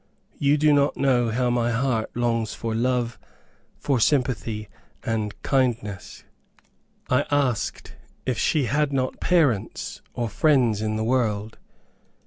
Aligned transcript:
You 0.39 0.57
do 0.57 0.73
not 0.73 0.97
know 0.97 1.29
how 1.29 1.51
my 1.51 1.69
heart 1.69 2.09
longs 2.17 2.55
for 2.55 2.73
love, 2.73 3.19
for 3.77 3.99
sympathy 3.99 4.67
and 5.03 5.39
kindness." 5.43 6.23
I 7.07 7.23
asked 7.29 7.93
if 8.25 8.39
she 8.39 8.65
had 8.65 8.91
not 8.91 9.19
parents, 9.19 10.01
or 10.15 10.27
friends, 10.27 10.81
in 10.81 10.95
the 10.95 11.03
world. 11.03 11.59